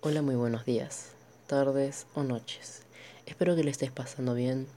[0.00, 1.08] Hola, muy buenos días,
[1.48, 2.82] tardes o noches.
[3.26, 4.68] Espero que le estés pasando bien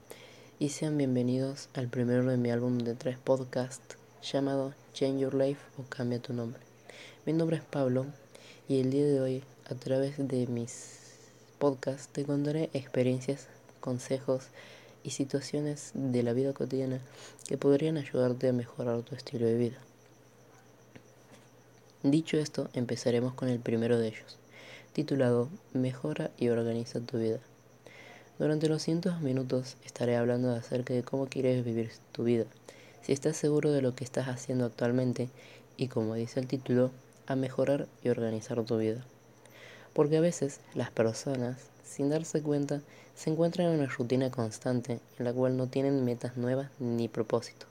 [0.58, 5.60] y sean bienvenidos al primero de mi álbum de tres podcasts llamado Change Your Life
[5.78, 6.60] o Cambia tu nombre.
[7.24, 8.06] Mi nombre es Pablo
[8.68, 10.98] y el día de hoy a través de mis
[11.60, 13.46] podcasts te contaré experiencias,
[13.78, 14.48] consejos
[15.04, 17.00] y situaciones de la vida cotidiana
[17.46, 19.78] que podrían ayudarte a mejorar tu estilo de vida.
[22.02, 24.41] Dicho esto, empezaremos con el primero de ellos
[24.92, 27.38] titulado Mejora y organiza tu vida.
[28.38, 32.44] Durante los cientos minutos estaré hablando acerca de cómo quieres vivir tu vida,
[33.02, 35.28] si estás seguro de lo que estás haciendo actualmente
[35.76, 36.90] y como dice el título,
[37.26, 39.04] a mejorar y organizar tu vida.
[39.92, 42.80] Porque a veces las personas, sin darse cuenta,
[43.14, 47.66] se encuentran en una rutina constante en la cual no tienen metas nuevas ni propósito,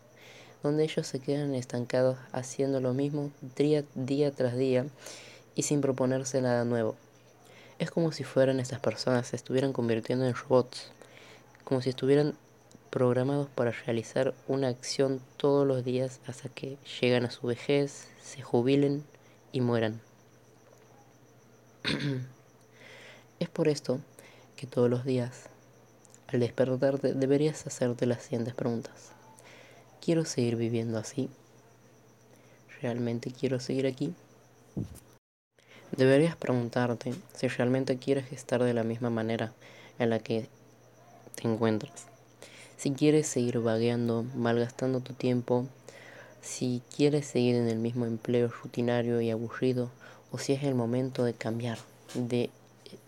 [0.63, 4.85] donde ellos se quedan estancados haciendo lo mismo día tras día
[5.55, 6.96] y sin proponerse nada nuevo.
[7.81, 10.91] Es como si fueran estas personas se estuvieran convirtiendo en robots,
[11.63, 12.35] como si estuvieran
[12.91, 18.43] programados para realizar una acción todos los días hasta que llegan a su vejez, se
[18.43, 19.04] jubilen
[19.51, 19.99] y mueran.
[23.40, 23.99] es por esto
[24.55, 25.49] que todos los días,
[26.27, 29.10] al despertarte, deberías hacerte las siguientes preguntas.
[30.05, 31.32] ¿Quiero seguir viviendo así?
[32.79, 34.13] ¿Realmente quiero seguir aquí?
[35.98, 39.52] Deberías preguntarte si realmente quieres estar de la misma manera
[40.00, 40.48] en la que
[41.36, 42.08] te encuentras.
[42.78, 45.68] Si quieres seguir vagueando, malgastando tu tiempo,
[46.42, 49.92] si quieres seguir en el mismo empleo rutinario y aburrido,
[50.32, 51.78] o si es el momento de cambiar,
[52.14, 52.50] de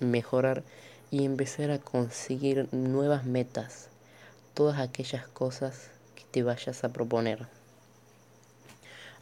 [0.01, 0.63] mejorar
[1.09, 3.87] y empezar a conseguir nuevas metas,
[4.53, 7.47] todas aquellas cosas que te vayas a proponer.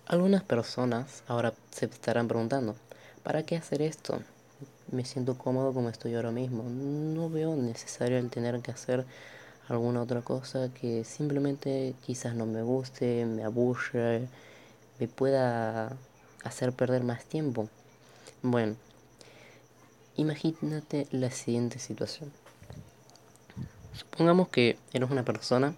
[0.07, 2.75] Algunas personas ahora se estarán preguntando,
[3.23, 4.19] ¿Para qué hacer esto?
[4.91, 6.63] Me siento cómodo como estoy ahora mismo.
[6.63, 9.05] No veo necesario el tener que hacer
[9.67, 14.27] alguna otra cosa que simplemente quizás no me guste, me aburre,
[14.99, 15.95] me pueda
[16.43, 17.69] hacer perder más tiempo.
[18.41, 18.75] Bueno,
[20.15, 22.31] imagínate la siguiente situación.
[23.93, 25.75] Supongamos que eres una persona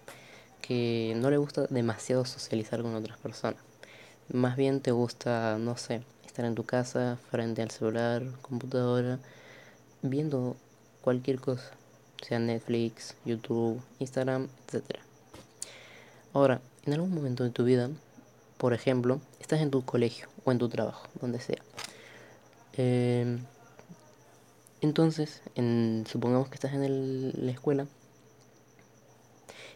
[0.62, 3.60] que no le gusta demasiado socializar con otras personas.
[4.32, 6.02] Más bien te gusta, no sé,
[6.34, 9.20] estar en tu casa frente al celular, computadora,
[10.02, 10.56] viendo
[11.00, 11.70] cualquier cosa,
[12.26, 14.98] sea Netflix, YouTube, Instagram, etc.
[16.32, 17.88] Ahora, en algún momento de tu vida,
[18.58, 21.62] por ejemplo, estás en tu colegio o en tu trabajo, donde sea.
[22.72, 23.44] Em,
[24.80, 25.40] entonces,
[26.10, 27.86] supongamos que estás en la escuela,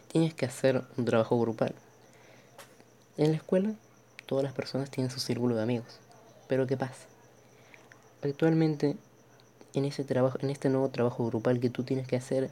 [0.09, 1.73] tienes que hacer un trabajo grupal.
[3.15, 3.75] En la escuela,
[4.25, 6.01] todas las personas tienen su círculo de amigos.
[6.49, 7.05] Pero ¿qué pasa?
[8.23, 8.97] Actualmente,
[9.75, 12.49] en ese trabajo, en este nuevo trabajo grupal que tú tienes que hacer,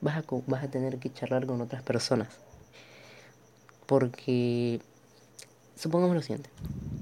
[0.00, 2.28] vas a, vas a tener que charlar con otras personas.
[3.86, 4.80] Porque,
[5.76, 6.50] supongamos lo siguiente,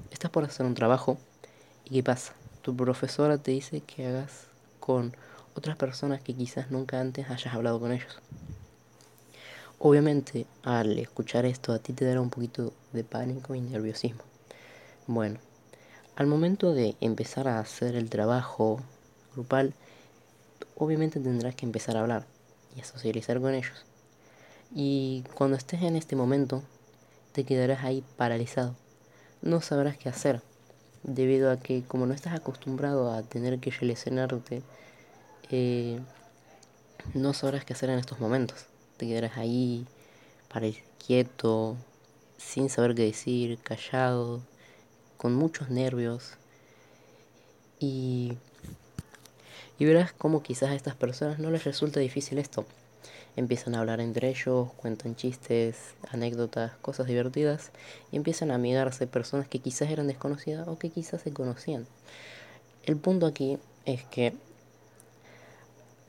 [0.09, 1.19] estás por hacer un trabajo
[1.85, 2.33] y ¿qué pasa?
[2.63, 4.47] Tu profesora te dice que hagas
[4.79, 5.15] con
[5.55, 8.19] otras personas que quizás nunca antes hayas hablado con ellos.
[9.77, 14.23] Obviamente, al escuchar esto, a ti te dará un poquito de pánico y nerviosismo.
[15.05, 15.39] Bueno,
[16.15, 18.81] al momento de empezar a hacer el trabajo
[19.33, 19.73] grupal,
[20.75, 22.25] obviamente tendrás que empezar a hablar
[22.75, 23.85] y a socializar con ellos.
[24.73, 26.63] Y cuando estés en este momento,
[27.31, 28.75] te quedarás ahí paralizado.
[29.41, 30.41] No sabrás qué hacer,
[31.03, 34.61] debido a que como no estás acostumbrado a tener que relacionarte,
[35.49, 35.99] eh,
[37.13, 38.65] no sabrás qué hacer en estos momentos.
[38.97, 39.85] Te quedarás ahí,
[40.49, 41.77] paralizado, quieto,
[42.37, 44.41] sin saber qué decir, callado,
[45.21, 46.31] con muchos nervios
[47.79, 48.33] y,
[49.77, 52.65] y verás como quizás a estas personas no les resulta difícil esto.
[53.35, 57.69] Empiezan a hablar entre ellos, cuentan chistes, anécdotas, cosas divertidas
[58.11, 61.85] y empiezan a amigarse personas que quizás eran desconocidas o que quizás se conocían.
[62.83, 64.33] El punto aquí es que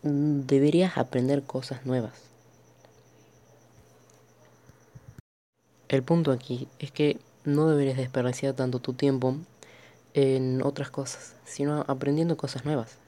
[0.02, 2.14] deberías aprender cosas nuevas.
[5.90, 9.36] El punto aquí es que no deberías desperdiciar tanto tu tiempo
[10.14, 12.98] en otras cosas, sino aprendiendo cosas nuevas.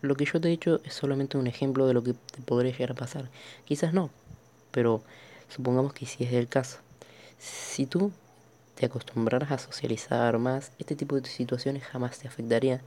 [0.00, 2.72] Lo que yo te he dicho es solamente un ejemplo de lo que te podría
[2.72, 3.28] llegar a pasar.
[3.64, 4.10] Quizás no,
[4.70, 5.02] pero
[5.48, 6.78] supongamos que si es el caso.
[7.38, 8.12] Si tú
[8.76, 12.80] te acostumbraras a socializar más, este tipo de situaciones jamás te afectaría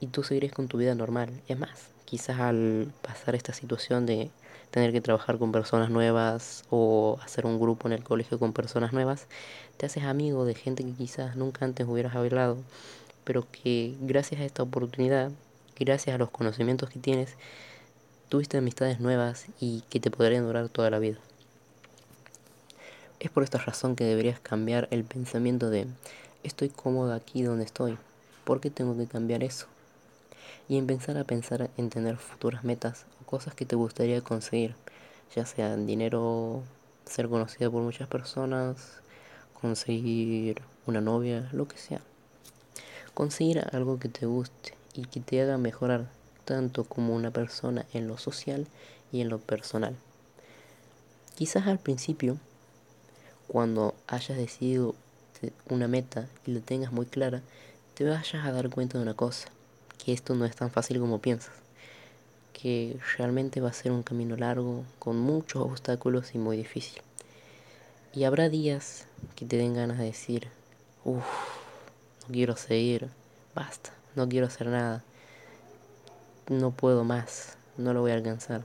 [0.00, 1.30] y tú seguirías con tu vida normal.
[1.46, 4.30] Es más, quizás al pasar esta situación de
[4.72, 8.92] tener que trabajar con personas nuevas o hacer un grupo en el colegio con personas
[8.92, 9.28] nuevas,
[9.82, 12.56] te haces amigo de gente que quizás nunca antes hubieras hablado,
[13.24, 15.32] pero que gracias a esta oportunidad
[15.76, 17.34] gracias a los conocimientos que tienes,
[18.28, 21.18] tuviste amistades nuevas y que te podrían durar toda la vida.
[23.18, 25.88] Es por esta razón que deberías cambiar el pensamiento de
[26.44, 27.98] estoy cómodo aquí donde estoy,
[28.44, 29.66] ¿por qué tengo que cambiar eso?
[30.68, 34.76] Y empezar a pensar en tener futuras metas o cosas que te gustaría conseguir,
[35.34, 36.62] ya sea dinero,
[37.04, 39.01] ser conocido por muchas personas,
[39.62, 42.00] conseguir una novia, lo que sea.
[43.14, 46.08] Conseguir algo que te guste y que te haga mejorar
[46.44, 48.66] tanto como una persona en lo social
[49.12, 49.94] y en lo personal.
[51.36, 52.38] Quizás al principio,
[53.46, 54.96] cuando hayas decidido
[55.70, 57.40] una meta y la tengas muy clara,
[57.94, 59.48] te vayas a dar cuenta de una cosa,
[60.04, 61.54] que esto no es tan fácil como piensas,
[62.52, 67.00] que realmente va a ser un camino largo, con muchos obstáculos y muy difícil.
[68.14, 69.06] Y habrá días
[69.36, 70.48] que te den ganas de decir,
[71.02, 71.24] uff,
[72.20, 73.08] no quiero seguir,
[73.54, 75.02] basta, no quiero hacer nada,
[76.46, 78.64] no puedo más, no lo voy a alcanzar.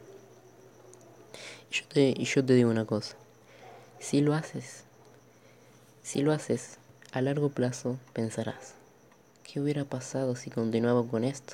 [1.72, 3.16] Y yo te, y yo te digo una cosa,
[4.00, 4.84] si lo haces,
[6.04, 6.78] si lo haces,
[7.14, 8.74] a largo plazo pensarás,
[9.46, 11.54] ¿qué hubiera pasado si continuaba con esto?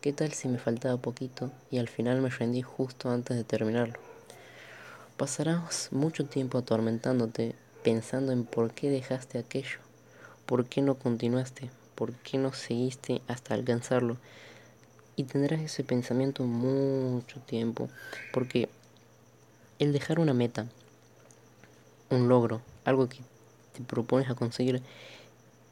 [0.00, 4.11] ¿Qué tal si me faltaba poquito y al final me rendí justo antes de terminarlo?
[5.22, 7.54] Pasarás mucho tiempo atormentándote
[7.84, 9.78] pensando en por qué dejaste aquello,
[10.46, 14.16] por qué no continuaste, por qué no seguiste hasta alcanzarlo.
[15.14, 17.88] Y tendrás ese pensamiento mucho tiempo,
[18.32, 18.68] porque
[19.78, 20.66] el dejar una meta,
[22.10, 23.18] un logro, algo que
[23.74, 24.82] te propones a conseguir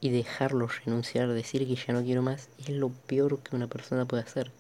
[0.01, 4.05] y dejarlo renunciar, decir que ya no quiero más, es lo peor que una persona
[4.05, 4.53] puede hacer.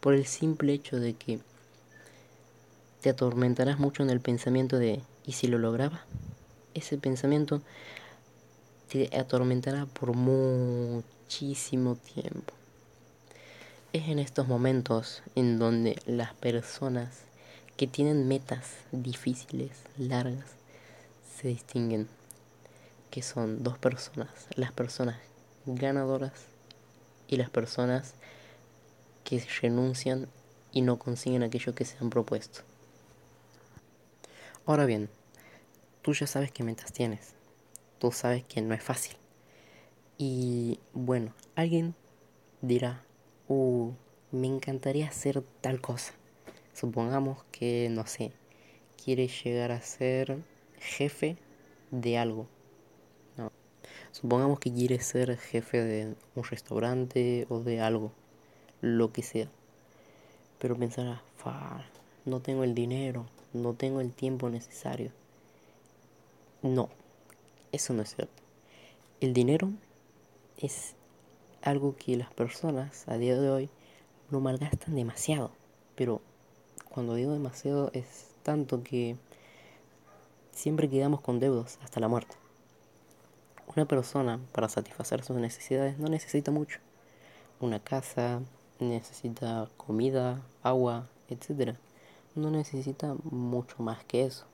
[0.00, 1.40] Por el simple hecho de que
[3.06, 6.04] te atormentarás mucho en el pensamiento de ¿y si lo lograba?
[6.74, 7.62] Ese pensamiento
[8.88, 12.52] te atormentará por muchísimo tiempo.
[13.92, 17.20] Es en estos momentos en donde las personas
[17.76, 20.48] que tienen metas difíciles, largas,
[21.40, 22.08] se distinguen
[23.12, 25.16] que son dos personas, las personas
[25.64, 26.32] ganadoras
[27.28, 28.14] y las personas
[29.22, 30.26] que renuncian
[30.72, 32.62] y no consiguen aquello que se han propuesto.
[34.66, 35.08] Ahora bien,
[36.02, 37.34] tú ya sabes qué metas tienes,
[37.98, 39.16] tú sabes que no es fácil.
[40.18, 41.94] Y bueno, alguien
[42.60, 43.02] dirá,
[43.48, 43.92] uh,
[44.32, 46.12] me encantaría hacer tal cosa.
[46.74, 48.32] Supongamos que, no sé,
[49.02, 50.38] quieres llegar a ser
[50.78, 51.36] jefe
[51.90, 52.46] de algo
[54.16, 58.12] Supongamos que quieres ser jefe de un restaurante o de algo,
[58.80, 59.48] lo que sea.
[60.58, 61.20] Pero pensarás,
[62.24, 65.10] no tengo el dinero, no tengo el tiempo necesario.
[66.62, 66.88] No,
[67.72, 68.42] eso no es cierto.
[69.20, 69.70] El dinero
[70.58, 70.94] es
[71.62, 73.70] algo que las personas a día de hoy
[74.30, 75.50] no malgastan demasiado.
[75.94, 76.20] Pero
[76.88, 79.16] cuando digo demasiado es tanto que
[80.52, 82.36] siempre quedamos con deudas hasta la muerte.
[83.74, 86.78] Una persona para satisfacer sus necesidades no necesita mucho.
[87.60, 88.40] Una casa,
[88.78, 91.76] necesita comida, agua, etc.
[92.36, 94.44] No necesita mucho más que eso.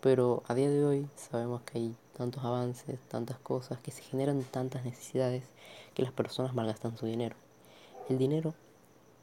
[0.00, 4.44] Pero a día de hoy sabemos que hay tantos avances, tantas cosas, que se generan
[4.44, 5.42] tantas necesidades
[5.94, 7.34] que las personas malgastan su dinero.
[8.08, 8.54] El dinero,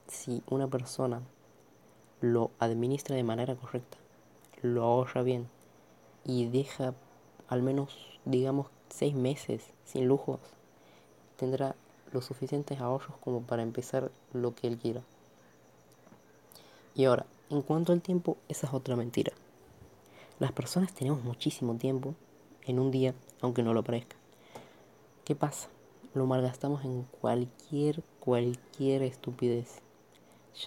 [0.10, 1.22] si una persona
[2.20, 3.98] lo administra de manera correcta,
[4.62, 5.48] lo ahorra bien
[6.26, 6.94] y deja
[7.48, 10.42] al menos, digamos, seis meses sin lujos,
[11.38, 11.74] tendrá
[12.12, 15.04] los suficientes ahorros como para empezar lo que él quiera.
[16.96, 19.34] Y ahora, en cuanto al tiempo, esa es otra mentira.
[20.40, 22.16] Las personas tenemos muchísimo tiempo
[22.64, 24.16] en un día, aunque no lo parezca.
[25.24, 25.70] ¿Qué pasa?
[26.14, 29.82] Lo malgastamos en cualquier, cualquier estupidez.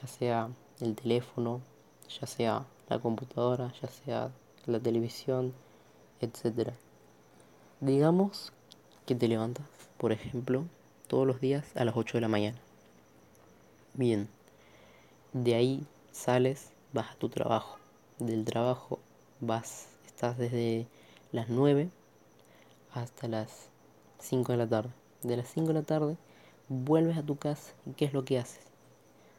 [0.00, 1.60] Ya sea el teléfono,
[2.20, 4.30] ya sea la computadora, ya sea
[4.66, 5.52] la televisión,
[6.20, 6.74] etcétera.
[7.80, 8.52] Digamos
[9.06, 9.66] que te levantas,
[9.96, 10.64] por ejemplo,
[11.06, 12.58] todos los días a las 8 de la mañana.
[13.94, 14.28] Bien,
[15.32, 17.78] de ahí sales, vas a tu trabajo.
[18.18, 18.98] Del trabajo
[19.40, 20.86] vas, estás desde
[21.32, 21.90] las 9
[22.92, 23.68] hasta las
[24.18, 24.90] 5 de la tarde.
[25.22, 26.16] De las 5 de la tarde
[26.68, 28.64] vuelves a tu casa y ¿qué es lo que haces?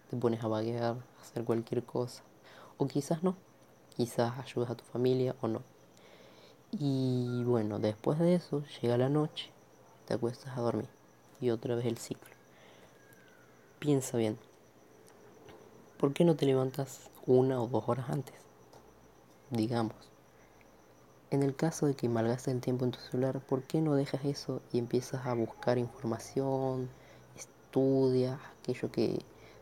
[0.10, 2.24] Te pones a vaguear, a hacer cualquier cosa.
[2.78, 3.36] O quizás no.
[3.96, 5.62] Quizás ayudas a tu familia o no.
[6.72, 9.50] Y bueno, después de eso llega la noche,
[10.06, 10.88] te acuestas a dormir
[11.42, 12.34] y otra vez el ciclo.
[13.80, 14.38] Piensa bien,
[16.00, 18.36] ¿por qué no te levantas una o dos horas antes?
[19.50, 19.96] Digamos.
[21.30, 24.24] En el caso de que malgastes el tiempo en tu celular, ¿por qué no dejas
[24.24, 26.90] eso y empiezas a buscar información,
[27.36, 29.20] estudias, aquello que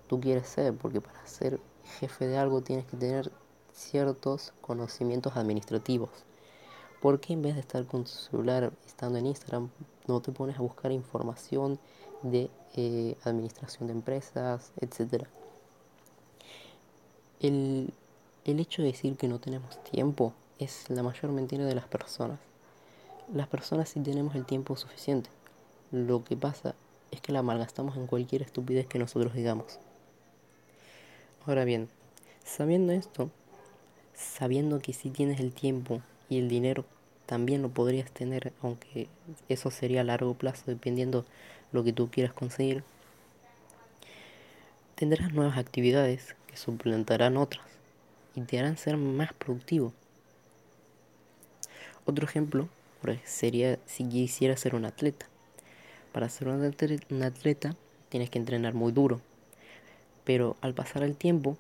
[0.07, 1.59] tú quieres ser, porque para ser
[1.99, 3.31] jefe de algo tienes que tener
[3.73, 6.09] ciertos conocimientos administrativos.
[7.01, 9.69] ¿Por qué en vez de estar con tu celular estando en Instagram
[10.07, 11.79] no te pones a buscar información
[12.21, 15.29] de eh, administración de empresas, etcétera?
[17.39, 17.91] El,
[18.45, 22.39] el hecho de decir que no tenemos tiempo es la mayor mentira de las personas.
[23.33, 25.29] Las personas sí tenemos el tiempo suficiente.
[25.91, 26.75] Lo que pasa
[27.11, 29.79] es que la malgastamos en cualquier estupidez que nosotros digamos.
[31.45, 31.89] Ahora bien,
[32.43, 33.29] sabiendo esto,
[34.13, 36.85] sabiendo que si tienes el tiempo y el dinero
[37.25, 39.07] también lo podrías tener, aunque
[39.49, 41.25] eso sería a largo plazo dependiendo
[41.71, 42.83] lo que tú quieras conseguir,
[44.95, 47.65] tendrás nuevas actividades suplantarán otras
[48.35, 49.93] y te harán ser más productivo.
[52.05, 52.69] Otro ejemplo
[53.23, 55.27] sería si quisieras ser un atleta.
[56.11, 57.75] Para ser un atleta
[58.09, 59.21] tienes que entrenar muy duro,
[60.23, 61.57] pero al pasar el tiempo,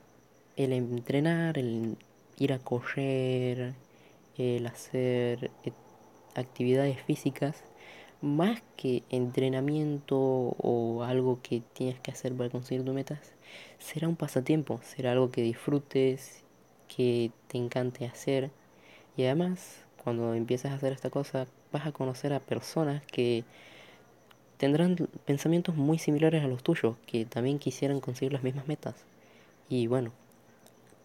[0.55, 1.97] el entrenar, el
[2.39, 3.73] ir a correr,
[4.37, 5.71] el hacer eh,
[6.35, 7.63] actividades físicas,
[8.21, 13.19] más que entrenamiento o algo que tienes que hacer para conseguir tus metas,
[13.79, 16.43] será un pasatiempo, será algo que disfrutes,
[16.87, 18.49] que te encante hacer
[19.15, 23.43] y además cuando empiezas a hacer esta cosa vas a conocer a personas que
[24.57, 28.95] tendrán pensamientos muy similares a los tuyos, que también quisieran conseguir las mismas metas.
[29.69, 30.11] Y bueno,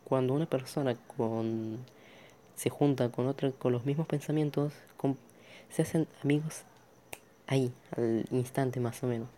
[0.05, 1.79] cuando una persona con
[2.55, 4.73] se junta con otra con los mismos pensamientos,
[5.71, 6.63] se hacen amigos
[7.47, 9.29] ahí, al instante más o menos.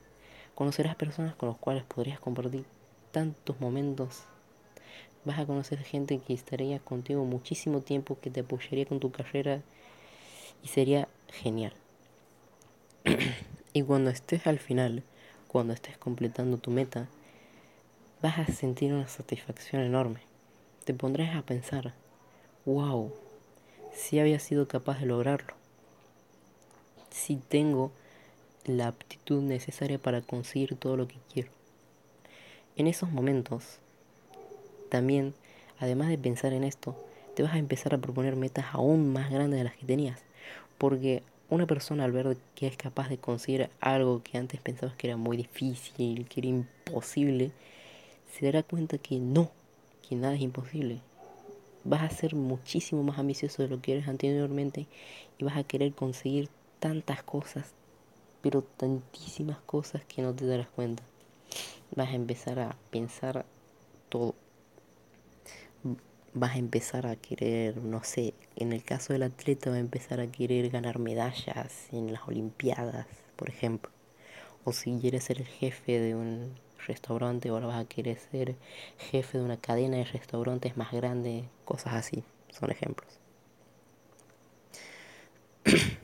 [0.54, 2.64] Conocerás personas con las cuales podrías compartir
[3.14, 4.25] tantos momentos.
[5.25, 9.62] Vas a conocer gente que estaría contigo muchísimo tiempo, que te apoyaría con tu carrera
[10.64, 11.73] y sería genial.
[13.73, 15.04] y cuando estés al final,
[15.47, 17.06] cuando estés completando tu meta,
[18.21, 20.21] vas a sentir una satisfacción enorme.
[20.85, 21.94] Te pondrás a pensar,
[22.66, 23.14] wow,
[23.94, 25.54] si había sido capaz de lograrlo.
[27.11, 27.92] Si tengo
[28.64, 31.63] la aptitud necesaria para conseguir todo lo que quiero.
[32.76, 33.78] En esos momentos,
[34.88, 35.33] también,
[35.78, 36.97] además de pensar en esto,
[37.37, 40.21] te vas a empezar a proponer metas aún más grandes de las que tenías.
[40.76, 45.07] Porque una persona al ver que es capaz de conseguir algo que antes pensabas que
[45.07, 47.52] era muy difícil, que era imposible,
[48.33, 49.52] se dará cuenta que no,
[50.09, 50.99] que nada es imposible.
[51.85, 54.88] Vas a ser muchísimo más ambicioso de lo que eres anteriormente
[55.38, 56.49] y vas a querer conseguir
[56.81, 57.73] tantas cosas,
[58.43, 61.04] pero tantísimas cosas que no te darás cuenta.
[61.96, 63.44] Vas a empezar a pensar
[64.08, 64.34] todo.
[66.32, 70.18] Vas a empezar a querer, no sé, en el caso del atleta va a empezar
[70.18, 73.92] a querer ganar medallas en las Olimpiadas, por ejemplo.
[74.64, 76.54] O si quieres ser el jefe de un
[76.86, 78.56] restaurante, ahora vas a querer ser
[78.98, 83.20] jefe de una cadena de restaurantes más grande, cosas así, son ejemplos.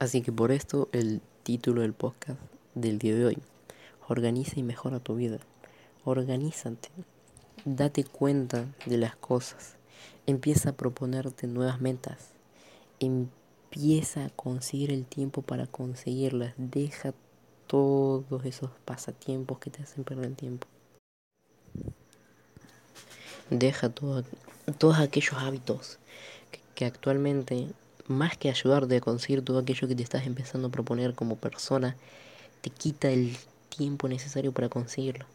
[0.00, 2.40] Así que por esto el título del podcast
[2.74, 3.38] del día de hoy,
[4.08, 5.40] organiza y mejora tu vida.
[6.06, 6.88] Organízate,
[7.66, 9.76] date cuenta de las cosas,
[10.26, 12.30] empieza a proponerte nuevas metas,
[12.98, 17.12] empieza a conseguir el tiempo para conseguirlas, deja
[17.66, 20.66] todos esos pasatiempos que te hacen perder el tiempo.
[23.50, 24.24] Deja todos
[24.98, 25.98] aquellos hábitos
[26.74, 27.68] que actualmente
[28.10, 31.96] más que ayudarte a conseguir todo aquello que te estás empezando a proponer como persona,
[32.60, 33.36] te quita el
[33.68, 35.26] tiempo necesario para conseguirlo.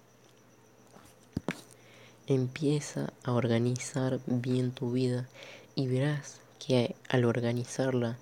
[2.28, 5.28] Empieza a organizar bien tu vida
[5.76, 8.18] y verás que al organizarla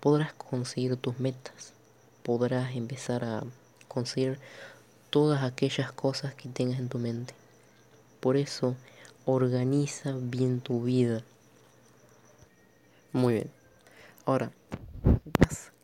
[0.00, 1.72] podrás conseguir tus metas,
[2.22, 3.42] podrás empezar a
[3.88, 4.38] conseguir
[5.10, 7.34] todas aquellas cosas que tengas en tu mente.
[8.20, 8.76] Por eso,
[9.24, 11.22] organiza bien tu vida.
[13.12, 13.55] Muy bien.
[14.28, 14.50] Ahora,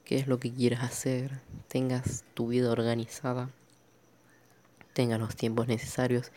[0.05, 1.31] qué es lo que quieres hacer,
[1.69, 3.51] tengas tu vida organizada,
[4.95, 6.33] tengas los tiempos necesarios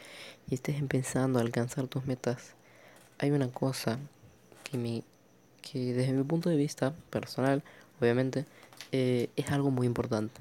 [0.47, 2.53] y estés empezando a alcanzar tus metas,
[3.17, 3.97] hay una cosa
[4.63, 5.03] que me
[5.63, 7.63] que desde mi punto de vista personal,
[7.99, 8.45] obviamente,
[8.91, 10.39] eh, es algo muy importante.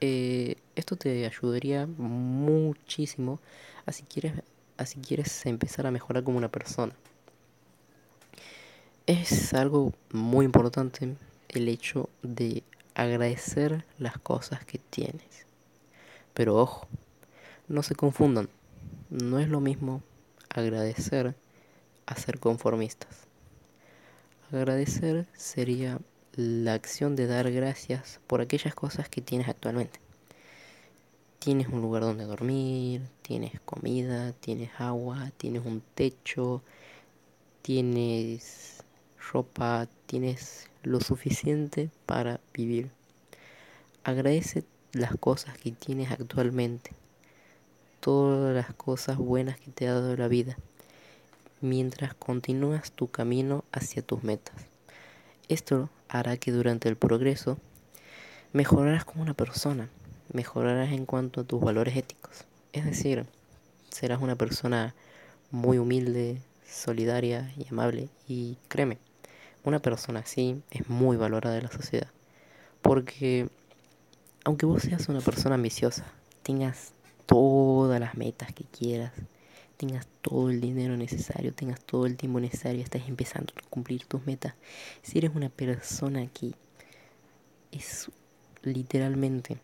[0.00, 3.38] Eh, esto te ayudaría muchísimo
[3.84, 4.32] a quieres,
[4.78, 6.94] a si quieres empezar a mejorar como una persona.
[9.06, 11.16] Es algo muy importante
[11.50, 12.62] el hecho de
[12.94, 15.44] agradecer las cosas que tienes.
[16.32, 16.88] Pero ojo,
[17.68, 18.48] no se confundan.
[19.10, 20.02] No es lo mismo
[20.48, 21.34] agradecer
[22.06, 23.26] a ser conformistas.
[24.50, 25.98] Agradecer sería
[26.34, 30.00] la acción de dar gracias por aquellas cosas que tienes actualmente.
[31.40, 36.62] Tienes un lugar donde dormir, tienes comida, tienes agua, tienes un techo,
[37.60, 38.74] tienes
[39.32, 42.90] ropa, tienes lo suficiente para vivir.
[44.04, 46.92] Agradece las cosas que tienes actualmente,
[48.00, 50.56] todas las cosas buenas que te ha dado la vida,
[51.60, 54.54] mientras continúas tu camino hacia tus metas.
[55.48, 57.58] Esto hará que durante el progreso
[58.52, 59.88] mejorarás como una persona,
[60.32, 62.44] mejorarás en cuanto a tus valores éticos.
[62.72, 63.26] Es decir,
[63.90, 64.94] serás una persona
[65.50, 68.08] muy humilde, solidaria y amable.
[68.26, 68.98] Y créeme,
[69.64, 72.08] una persona así es muy valorada en la sociedad.
[72.82, 73.48] Porque
[74.44, 76.04] aunque vos seas una persona ambiciosa,
[76.42, 76.92] tengas
[77.26, 79.12] todas las metas que quieras,
[79.76, 84.24] tengas todo el dinero necesario, tengas todo el tiempo necesario, estás empezando a cumplir tus
[84.26, 84.54] metas.
[85.02, 86.52] Si eres una persona que
[87.72, 88.10] es
[88.62, 89.58] literalmente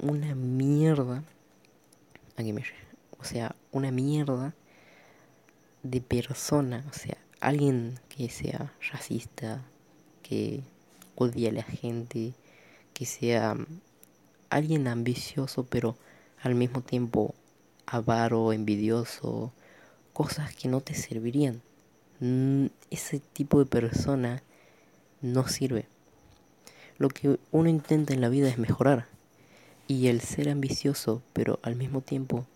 [0.00, 1.22] una mierda,
[2.36, 2.64] aquí me,
[3.18, 4.54] o sea, una mierda
[5.82, 9.62] de persona, o sea, alguien que sea racista,
[10.22, 10.62] que
[11.16, 12.34] odie a la gente,
[12.94, 13.56] que sea
[14.48, 15.96] alguien ambicioso pero
[16.40, 17.34] al mismo tiempo
[17.84, 19.52] avaro, envidioso,
[20.12, 21.62] cosas que no te servirían.
[22.20, 24.42] Mm, ese tipo de persona
[25.20, 25.86] no sirve.
[26.98, 29.06] Lo que uno intenta en la vida es mejorar.
[29.88, 32.46] Y el ser ambicioso, pero al mismo tiempo,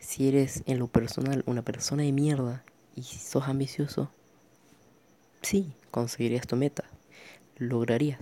[0.00, 2.64] si eres en lo personal una persona de mierda
[2.96, 4.10] y sos ambicioso,
[5.44, 6.84] sí, conseguirías tu meta,
[7.58, 8.18] lograrías.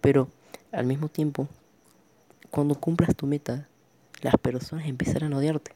[0.00, 0.28] Pero
[0.72, 1.48] al mismo tiempo,
[2.50, 3.68] cuando cumplas tu meta,
[4.22, 5.72] las personas empezarán a odiarte.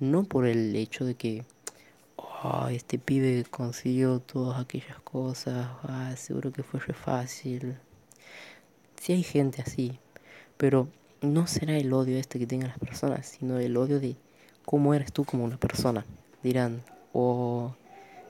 [0.00, 1.44] No por el hecho de que
[2.16, 7.76] oh, este pibe consiguió todas aquellas cosas, ah, seguro que fue fácil.
[9.00, 9.98] Sí hay gente así,
[10.56, 10.88] pero
[11.20, 14.16] no será el odio este que tengan las personas, sino el odio de
[14.64, 16.04] cómo eres tú como una persona.
[16.42, 17.74] Dirán, oh,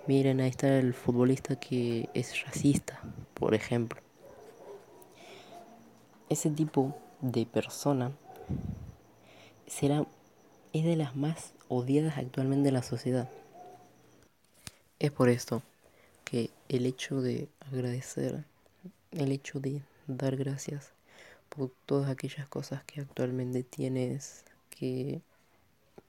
[0.08, 2.98] miren, ahí está el futbolista que es racista,
[3.34, 4.00] por ejemplo.
[6.30, 8.12] Ese tipo de persona
[9.66, 10.06] será
[10.72, 13.28] es de las más odiadas actualmente en la sociedad.
[14.98, 15.62] Es por esto
[16.24, 18.44] que el hecho de agradecer,
[19.10, 20.90] el hecho de dar gracias
[21.50, 25.20] por todas aquellas cosas que actualmente tienes, que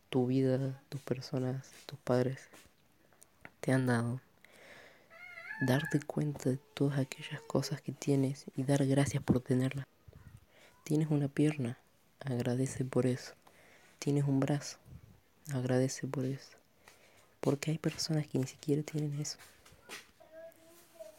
[0.10, 2.40] tu vida, tus personas, tus padres
[3.72, 4.22] han dado.
[5.62, 9.86] Darte cuenta de todas aquellas cosas que tienes y dar gracias por tenerlas.
[10.84, 11.78] Tienes una pierna,
[12.20, 13.34] agradece por eso.
[14.00, 14.78] Tienes un brazo,
[15.54, 16.58] agradece por eso.
[17.42, 19.38] Porque hay personas que ni siquiera tienen eso.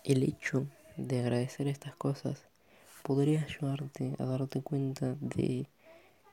[0.04, 2.42] El hecho de agradecer estas cosas
[3.02, 5.66] podría ayudarte a darte cuenta de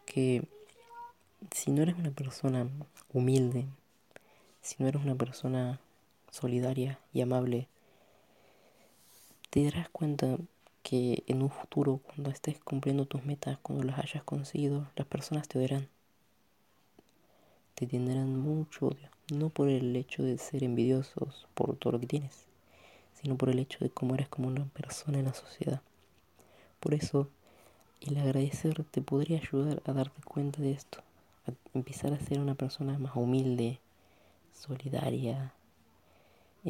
[0.05, 0.47] que
[1.51, 2.67] si no eres una persona
[3.13, 3.65] humilde,
[4.61, 5.79] si no eres una persona
[6.31, 7.67] solidaria y amable,
[9.49, 10.37] te darás cuenta
[10.83, 15.47] que en un futuro, cuando estés cumpliendo tus metas, cuando las hayas conseguido, las personas
[15.47, 15.89] te verán
[17.77, 22.07] te tendrán mucho odio, no por el hecho de ser envidiosos por todo lo que
[22.07, 22.45] tienes,
[23.21, 25.79] sino por el hecho de cómo eres como una persona en la sociedad.
[26.79, 27.29] Por eso,
[28.01, 31.03] el agradecer te podría ayudar a darte cuenta de esto,
[31.45, 33.79] a empezar a ser una persona más humilde,
[34.55, 35.53] solidaria,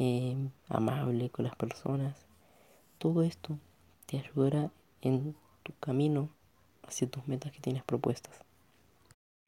[0.00, 0.36] eh,
[0.68, 2.14] amable con las personas.
[2.98, 3.58] Todo esto
[4.06, 4.70] te ayudará
[5.02, 5.34] en
[5.64, 6.30] tu camino
[6.86, 8.32] hacia tus metas que tienes propuestas.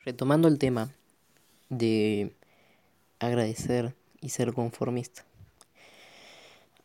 [0.01, 0.91] Retomando el tema
[1.69, 2.35] de
[3.21, 5.25] agradecer y ser conformista.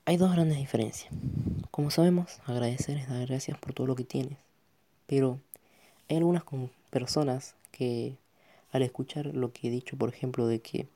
[0.05, 1.11] Hay dos grandes diferencias.
[1.71, 4.37] Como sabemos, agradecer es dar gracias por todo lo que tienes.
[5.07, 5.39] Pero
[6.07, 6.43] hay algunas
[6.91, 8.15] personas que
[8.71, 10.87] al escuchar lo que he dicho, por ejemplo, de que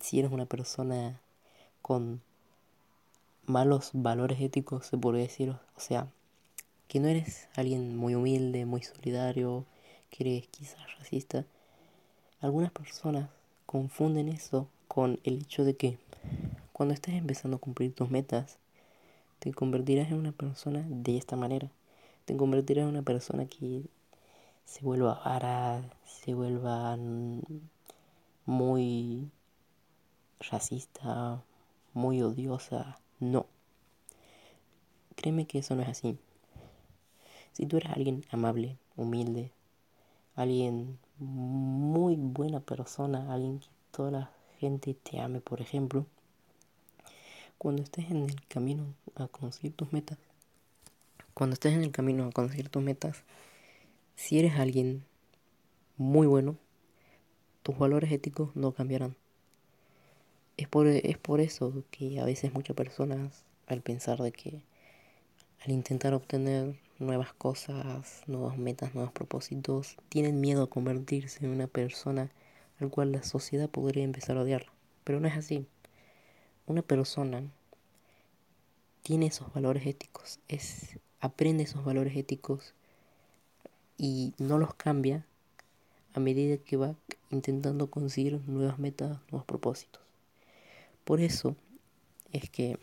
[0.00, 1.20] si eres una persona
[1.86, 2.20] con
[3.46, 6.08] malos valores éticos, se podría decir, o sea,
[6.88, 9.64] que no eres alguien muy humilde, muy solidario,
[10.10, 11.44] que eres quizás racista,
[12.40, 13.30] algunas personas
[13.66, 15.96] confunden eso con el hecho de que
[16.72, 18.58] cuando estés empezando a cumplir tus metas,
[19.38, 21.70] te convertirás en una persona de esta manera.
[22.24, 23.84] Te convertirás en una persona que
[24.64, 26.98] se vuelva vara, se vuelva
[28.44, 29.30] muy
[30.40, 31.44] racista,
[31.96, 33.00] muy odiosa.
[33.20, 33.46] No.
[35.16, 36.18] Créeme que eso no es así.
[37.52, 39.50] Si tú eres alguien amable, humilde,
[40.34, 44.30] alguien muy buena persona, alguien que toda la
[44.60, 46.04] gente te ame, por ejemplo,
[47.56, 50.18] cuando estés en el camino a conseguir tus metas,
[51.32, 53.24] cuando estés en el camino a conseguir tus metas,
[54.16, 55.02] si eres alguien
[55.96, 56.58] muy bueno,
[57.62, 59.16] tus valores éticos no cambiarán.
[60.56, 64.62] Es por, es por eso que a veces muchas personas, al pensar de que
[65.64, 71.66] al intentar obtener nuevas cosas, nuevas metas, nuevos propósitos, tienen miedo a convertirse en una
[71.66, 72.30] persona
[72.80, 74.66] al cual la sociedad podría empezar a odiar.
[75.04, 75.66] Pero no es así.
[76.66, 77.42] Una persona
[79.02, 82.74] tiene esos valores éticos, es, aprende esos valores éticos
[83.98, 85.24] y no los cambia
[86.14, 86.94] a medida que va
[87.30, 90.05] intentando conseguir nuevas metas, nuevos propósitos.
[91.06, 91.54] Por eso
[92.32, 92.80] es que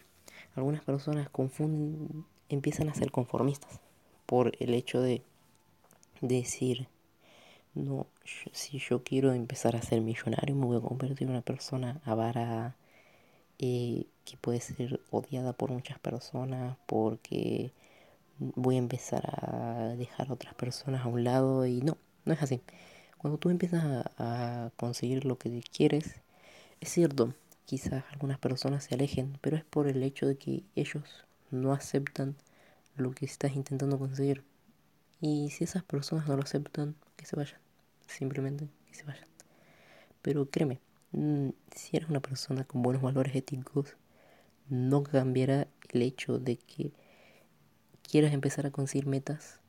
[0.56, 3.82] algunas personas confunden, empiezan a ser conformistas
[4.26, 5.24] por el hecho de
[6.22, 6.88] decir,
[7.76, 8.08] no,
[8.54, 12.78] si yo quiero empezar a ser millonario me voy a convertir en una persona avara,
[13.60, 17.74] eh, que puede ser odiada por muchas personas porque
[18.40, 22.42] voy a empezar a dejar a otras personas a un lado y no, no es
[22.42, 22.62] así.
[23.18, 26.22] Cuando tú empiezas a, a conseguir lo que quieres,
[26.82, 27.34] es cierto,
[27.66, 32.36] quizás algunas personas se alejen, pero es por el hecho de que ellos no aceptan
[32.96, 34.44] lo que estás intentando conseguir.
[35.22, 37.60] Y si esas personas no lo aceptan, que se vayan.
[38.08, 39.28] Simplemente que se vayan.
[40.22, 40.80] Pero créeme,
[41.12, 43.96] mm, si eres una persona con buenos valores éticos,
[44.70, 46.92] no cambiará el hecho de que
[48.02, 49.60] quieras empezar a conseguir metas,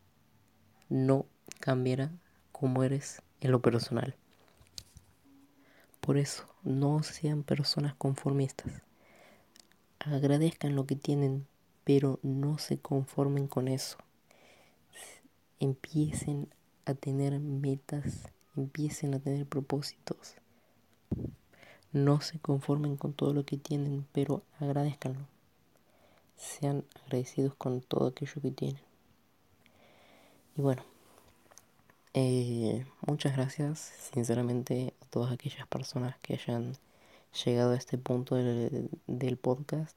[0.88, 1.26] no
[1.60, 2.10] cambiará
[2.52, 4.16] como eres en lo personal.
[6.04, 8.82] Por eso, no sean personas conformistas.
[10.00, 11.46] Agradezcan lo que tienen,
[11.82, 13.96] pero no se conformen con eso.
[15.60, 16.48] Empiecen
[16.84, 20.34] a tener metas, empiecen a tener propósitos.
[21.90, 25.26] No se conformen con todo lo que tienen, pero agradezcanlo.
[26.36, 28.82] Sean agradecidos con todo aquello que tienen.
[30.54, 30.84] Y bueno,
[32.12, 36.76] eh, muchas gracias sinceramente todas aquellas personas que hayan
[37.44, 39.96] llegado a este punto del, del podcast.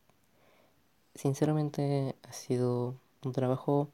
[1.15, 3.89] Sinceramente ha sido un trabajo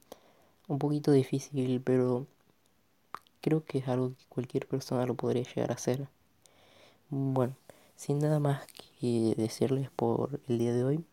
[0.68, 2.26] un poquito difícil, pero
[3.40, 6.08] creo que es algo que cualquier persona lo podría llegar a hacer.
[7.08, 7.54] Bueno,
[7.96, 11.04] sin nada más que decirles por el día de hoy,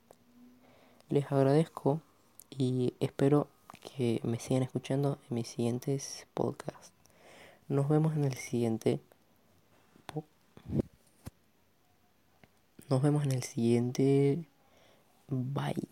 [1.08, 2.02] les agradezco
[2.50, 3.48] y espero
[3.82, 6.92] que me sigan escuchando en mis siguientes podcasts.
[7.70, 9.00] Nos vemos en el siguiente.
[12.92, 14.50] Nos vemos en el siguiente.
[15.30, 15.88] Bye.